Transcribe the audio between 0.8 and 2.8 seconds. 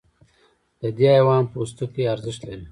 د دې حیوان پوستکی ارزښت لري.